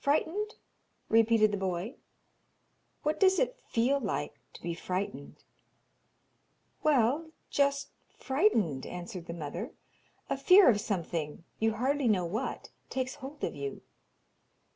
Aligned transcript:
'Frightened?' 0.00 0.56
repeated 1.08 1.52
the 1.52 1.56
boy. 1.56 1.94
'What 3.04 3.20
does 3.20 3.38
it 3.38 3.60
feel 3.70 4.00
like 4.00 4.34
to 4.54 4.60
be 4.62 4.74
frightened?' 4.74 5.44
'Well 6.82 7.30
just 7.48 7.90
frightened,' 8.08 8.84
answered 8.84 9.26
the 9.26 9.32
mother. 9.34 9.70
'A 10.28 10.38
fear 10.38 10.68
of 10.68 10.80
something, 10.80 11.44
you 11.60 11.74
hardly 11.74 12.08
know 12.08 12.24
what, 12.24 12.70
takes 12.90 13.14
hold 13.14 13.44
of 13.44 13.54
you.' 13.54 13.80